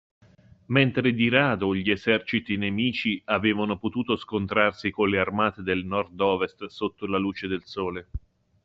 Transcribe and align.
Mentre 0.65 1.13
di 1.13 1.29
rado 1.29 1.75
gli 1.75 1.91
eserciti 1.91 2.57
nemici 2.57 3.21
avevano 3.25 3.77
potuto 3.77 4.15
scontrarsi 4.17 4.89
con 4.89 5.07
le 5.09 5.19
armate 5.19 5.61
del 5.61 5.85
nord-ovest 5.85 6.65
sotto 6.65 7.05
la 7.05 7.19
luce 7.19 7.47
del 7.47 7.61
sole. 7.65 8.07